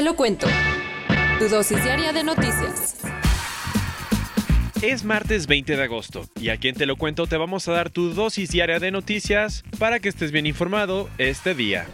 [0.00, 0.46] Te lo cuento.
[1.38, 2.96] Tu dosis diaria de noticias.
[4.80, 7.90] Es martes 20 de agosto y aquí en Te lo cuento te vamos a dar
[7.90, 11.86] tu dosis diaria de noticias para que estés bien informado este día.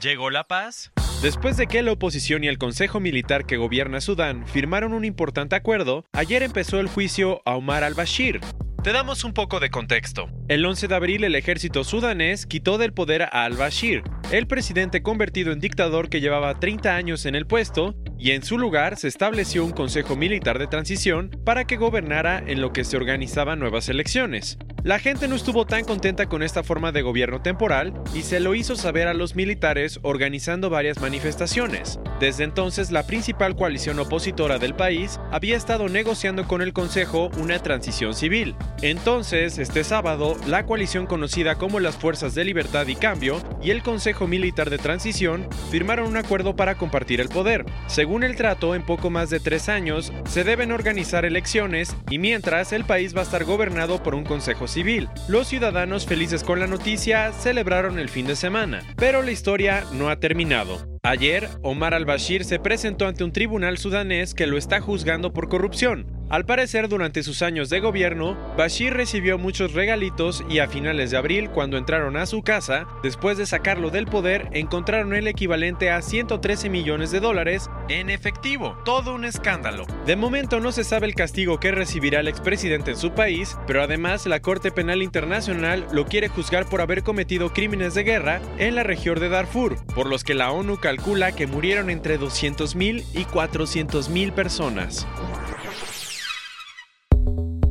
[0.00, 0.90] ¿Llegó la paz?
[1.20, 5.54] Después de que la oposición y el Consejo Militar que gobierna Sudán firmaron un importante
[5.54, 8.40] acuerdo, ayer empezó el juicio a Omar al-Bashir,
[8.82, 10.30] te damos un poco de contexto.
[10.46, 15.52] El 11 de abril el ejército sudanés quitó del poder a al-Bashir, el presidente convertido
[15.52, 19.64] en dictador que llevaba 30 años en el puesto, y en su lugar se estableció
[19.64, 24.58] un consejo militar de transición para que gobernara en lo que se organizaban nuevas elecciones.
[24.84, 28.54] La gente no estuvo tan contenta con esta forma de gobierno temporal y se lo
[28.54, 31.98] hizo saber a los militares organizando varias manifestaciones.
[32.20, 37.58] Desde entonces la principal coalición opositora del país había estado negociando con el Consejo una
[37.60, 38.54] transición civil.
[38.80, 43.82] Entonces, este sábado, la coalición conocida como las Fuerzas de Libertad y Cambio y el
[43.82, 47.66] Consejo Militar de Transición firmaron un acuerdo para compartir el poder.
[47.88, 52.72] Según el trato, en poco más de tres años se deben organizar elecciones y mientras
[52.72, 55.08] el país va a estar gobernado por un consejo civil.
[55.28, 60.08] Los ciudadanos felices con la noticia celebraron el fin de semana, pero la historia no
[60.10, 60.97] ha terminado.
[61.08, 66.06] Ayer, Omar al-Bashir se presentó ante un tribunal sudanés que lo está juzgando por corrupción.
[66.28, 71.16] Al parecer, durante sus años de gobierno, Bashir recibió muchos regalitos y a finales de
[71.16, 76.02] abril, cuando entraron a su casa, después de sacarlo del poder, encontraron el equivalente a
[76.02, 78.76] 113 millones de dólares en efectivo.
[78.84, 79.86] Todo un escándalo.
[80.04, 83.82] De momento no se sabe el castigo que recibirá el expresidente en su país, pero
[83.82, 88.74] además la Corte Penal Internacional lo quiere juzgar por haber cometido crímenes de guerra en
[88.74, 90.97] la región de Darfur, por los que la ONU calcula
[91.36, 95.06] que murieron entre 200.000 y 400.000 personas.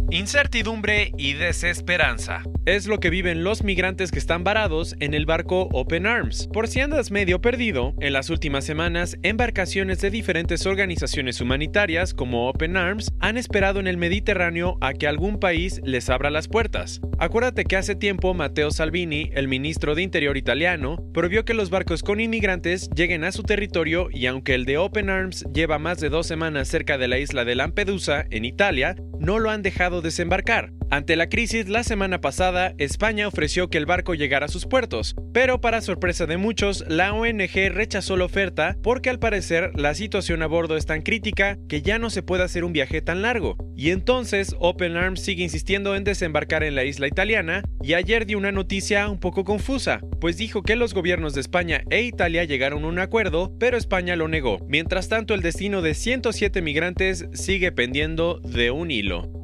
[0.10, 2.42] Incertidumbre y desesperanza.
[2.66, 6.48] Es lo que viven los migrantes que están varados en el barco Open Arms.
[6.52, 12.50] Por si andas medio perdido, en las últimas semanas, embarcaciones de diferentes organizaciones humanitarias como
[12.50, 17.02] Open Arms han esperado en el Mediterráneo a que algún país les abra las puertas.
[17.20, 22.04] Acuérdate que hace tiempo Matteo Salvini, el ministro de Interior italiano, prohibió que los barcos
[22.04, 26.10] con inmigrantes lleguen a su territorio y aunque el de Open Arms lleva más de
[26.10, 30.77] dos semanas cerca de la isla de Lampedusa, en Italia, no lo han dejado desembarcar.
[30.90, 35.16] Ante la crisis, la semana pasada, España ofreció que el barco llegara a sus puertos,
[35.34, 40.44] pero para sorpresa de muchos, la ONG rechazó la oferta porque al parecer la situación
[40.44, 43.58] a bordo es tan crítica que ya no se puede hacer un viaje tan largo.
[43.76, 48.38] Y entonces Open Arms sigue insistiendo en desembarcar en la isla italiana y ayer dio
[48.38, 52.86] una noticia un poco confusa, pues dijo que los gobiernos de España e Italia llegaron
[52.86, 54.60] a un acuerdo, pero España lo negó.
[54.70, 59.37] Mientras tanto, el destino de 107 migrantes sigue pendiendo de un hilo.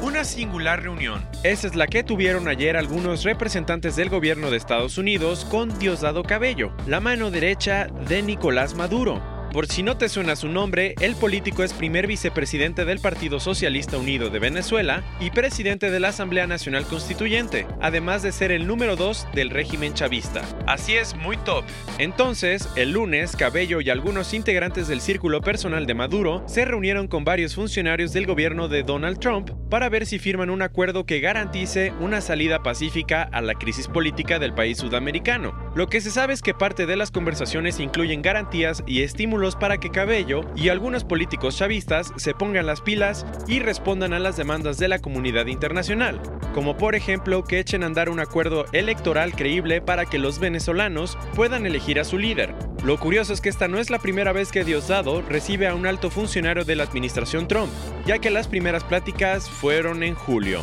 [0.00, 1.26] Una singular reunión.
[1.42, 6.22] Esa es la que tuvieron ayer algunos representantes del gobierno de Estados Unidos con Diosdado
[6.22, 9.37] Cabello, la mano derecha de Nicolás Maduro.
[9.52, 13.96] Por si no te suena su nombre, el político es primer vicepresidente del Partido Socialista
[13.96, 18.94] Unido de Venezuela y presidente de la Asamblea Nacional Constituyente, además de ser el número
[18.94, 20.42] 2 del régimen chavista.
[20.66, 21.64] Así es, muy top.
[21.96, 27.24] Entonces, el lunes, Cabello y algunos integrantes del círculo personal de Maduro se reunieron con
[27.24, 31.94] varios funcionarios del gobierno de Donald Trump para ver si firman un acuerdo que garantice
[32.00, 35.72] una salida pacífica a la crisis política del país sudamericano.
[35.74, 39.78] Lo que se sabe es que parte de las conversaciones incluyen garantías y estímulos para
[39.78, 44.78] que Cabello y algunos políticos chavistas se pongan las pilas y respondan a las demandas
[44.78, 46.20] de la comunidad internacional,
[46.54, 51.16] como por ejemplo que echen a andar un acuerdo electoral creíble para que los venezolanos
[51.34, 52.54] puedan elegir a su líder.
[52.84, 55.86] Lo curioso es que esta no es la primera vez que Diosdado recibe a un
[55.86, 57.70] alto funcionario de la administración Trump,
[58.06, 60.62] ya que las primeras pláticas fueron en julio.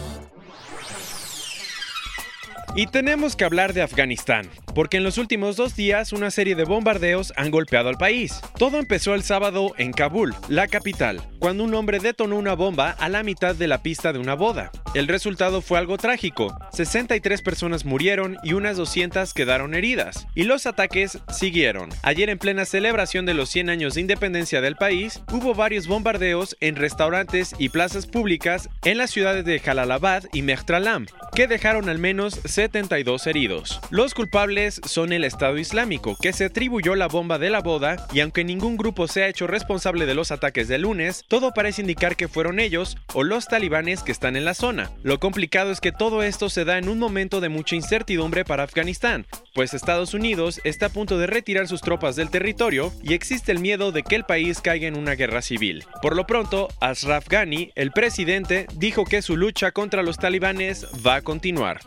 [2.77, 6.65] Y tenemos que hablar de Afganistán, porque en los últimos dos días una serie de
[6.65, 8.41] bombardeos han golpeado al país.
[8.57, 13.07] Todo empezó el sábado en Kabul, la capital, cuando un hombre detonó una bomba a
[13.07, 14.71] la mitad de la pista de una boda.
[14.93, 20.65] El resultado fue algo trágico, 63 personas murieron y unas 200 quedaron heridas, y los
[20.65, 21.89] ataques siguieron.
[22.01, 26.57] Ayer en plena celebración de los 100 años de independencia del país, hubo varios bombardeos
[26.59, 31.99] en restaurantes y plazas públicas en las ciudades de Jalalabad y Mehtralam, que dejaron al
[31.99, 33.79] menos 72 heridos.
[33.91, 38.21] Los culpables son el Estado Islámico, que se atribuyó la bomba de la boda y
[38.21, 42.15] aunque ningún grupo se ha hecho responsable de los ataques del lunes, todo parece indicar
[42.15, 44.89] que fueron ellos o los talibanes que están en la zona.
[45.03, 48.63] Lo complicado es que todo esto se da en un momento de mucha incertidumbre para
[48.63, 53.51] Afganistán, pues Estados Unidos está a punto de retirar sus tropas del territorio y existe
[53.51, 55.85] el miedo de que el país caiga en una guerra civil.
[56.01, 61.15] Por lo pronto, Ashraf Ghani, el presidente, dijo que su lucha contra los talibanes va
[61.15, 61.81] a continuar.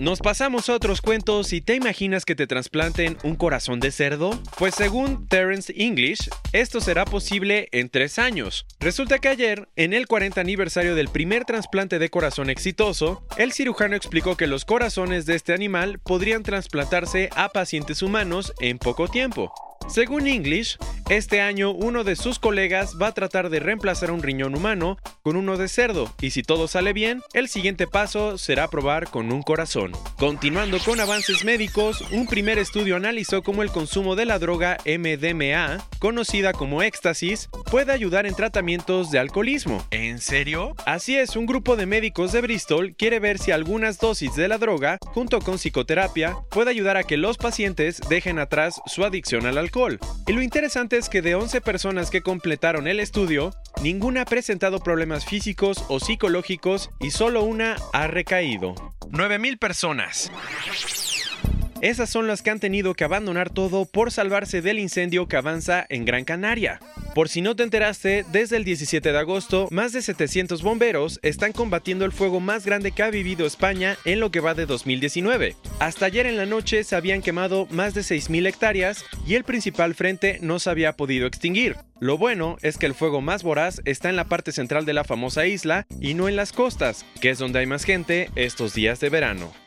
[0.00, 4.36] Nos pasamos a otros cuentos y te imaginas que te trasplanten un corazón de cerdo?
[4.58, 8.66] Pues según Terence English, esto será posible en tres años.
[8.80, 13.94] Resulta que ayer, en el 40 aniversario del primer trasplante de corazón exitoso, el cirujano
[13.94, 19.52] explicó que los corazones de este animal podrían trasplantarse a pacientes humanos en poco tiempo.
[19.88, 20.76] Según English,
[21.08, 25.36] este año uno de sus colegas va a tratar de reemplazar un riñón humano con
[25.36, 29.42] uno de cerdo y si todo sale bien, el siguiente paso será probar con un
[29.42, 29.92] corazón.
[30.18, 35.84] Continuando con avances médicos, un primer estudio analizó cómo el consumo de la droga MDMA,
[35.98, 39.84] conocida como éxtasis, puede ayudar en tratamientos de alcoholismo.
[39.90, 40.74] ¿En serio?
[40.86, 44.58] Así es, un grupo de médicos de Bristol quiere ver si algunas dosis de la
[44.58, 49.58] droga, junto con psicoterapia, puede ayudar a que los pacientes dejen atrás su adicción al
[49.58, 49.98] alcohol.
[50.26, 53.52] Y lo interesante es que de 11 personas que completaron el estudio,
[53.82, 58.74] ninguna ha presentado problemas físicos o psicológicos y solo una ha recaído.
[59.10, 60.30] 9.000 personas.
[61.84, 65.84] Esas son las que han tenido que abandonar todo por salvarse del incendio que avanza
[65.90, 66.80] en Gran Canaria.
[67.14, 71.52] Por si no te enteraste, desde el 17 de agosto, más de 700 bomberos están
[71.52, 75.56] combatiendo el fuego más grande que ha vivido España en lo que va de 2019.
[75.78, 79.94] Hasta ayer en la noche se habían quemado más de 6.000 hectáreas y el principal
[79.94, 81.76] frente no se había podido extinguir.
[82.00, 85.04] Lo bueno es que el fuego más voraz está en la parte central de la
[85.04, 89.00] famosa isla y no en las costas, que es donde hay más gente estos días
[89.00, 89.63] de verano.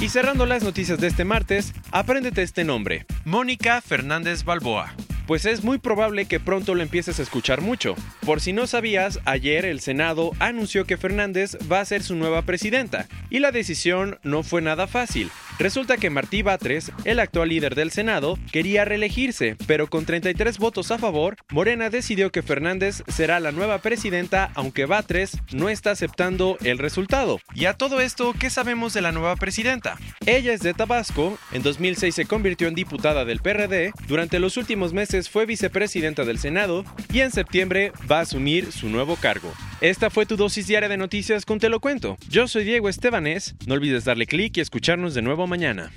[0.00, 4.94] Y cerrando las noticias de este martes, apréndete este nombre, Mónica Fernández Balboa
[5.30, 7.94] pues es muy probable que pronto lo empieces a escuchar mucho.
[8.26, 12.42] Por si no sabías, ayer el Senado anunció que Fernández va a ser su nueva
[12.42, 15.30] presidenta, y la decisión no fue nada fácil.
[15.60, 20.90] Resulta que Martí Batres, el actual líder del Senado, quería reelegirse, pero con 33 votos
[20.90, 26.56] a favor, Morena decidió que Fernández será la nueva presidenta, aunque Batres no está aceptando
[26.64, 27.40] el resultado.
[27.54, 29.98] Y a todo esto, ¿qué sabemos de la nueva presidenta?
[30.24, 34.94] Ella es de Tabasco, en 2006 se convirtió en diputada del PRD, durante los últimos
[34.94, 39.52] meses fue vicepresidenta del Senado y en septiembre va a asumir su nuevo cargo.
[39.80, 42.18] Esta fue tu dosis diaria de noticias con Te lo cuento.
[42.28, 45.90] Yo soy Diego Estebanés, no olvides darle clic y escucharnos de nuevo mañana.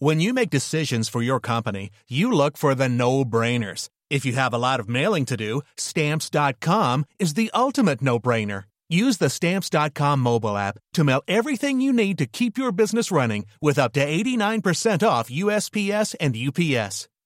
[0.00, 3.88] When you make decisions for your company, you look for the no-brainers.
[4.10, 8.64] If you have a lot of mailing to do, stamps.com is the ultimate no-brainer.
[8.90, 13.46] Use the Stamps.com mobile app to mail everything you need to keep your business running
[13.62, 17.08] with up to 89% off USPS and UPS.